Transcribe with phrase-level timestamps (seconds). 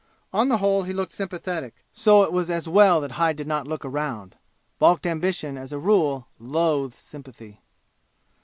[0.33, 3.67] On the whole he looked sympathetic, so it was as well that Hyde did not
[3.67, 4.35] look around.
[4.79, 7.61] Balked ambition as a rule loathes sympathy.